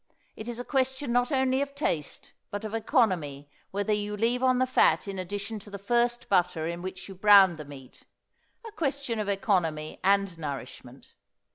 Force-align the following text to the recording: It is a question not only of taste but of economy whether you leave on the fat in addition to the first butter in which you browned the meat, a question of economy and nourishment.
It 0.35 0.47
is 0.47 0.57
a 0.57 0.63
question 0.65 1.11
not 1.11 1.31
only 1.31 1.61
of 1.61 1.75
taste 1.75 2.31
but 2.49 2.65
of 2.65 2.73
economy 2.73 3.51
whether 3.69 3.93
you 3.93 4.17
leave 4.17 4.41
on 4.41 4.57
the 4.57 4.65
fat 4.65 5.07
in 5.07 5.19
addition 5.19 5.59
to 5.59 5.69
the 5.69 5.77
first 5.77 6.27
butter 6.27 6.65
in 6.65 6.81
which 6.81 7.07
you 7.07 7.13
browned 7.13 7.59
the 7.59 7.65
meat, 7.65 8.07
a 8.67 8.71
question 8.71 9.19
of 9.19 9.29
economy 9.29 9.99
and 10.03 10.39
nourishment. 10.39 11.13